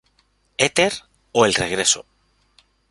[0.57, 0.93] Éter
[1.31, 2.03] o El regreso.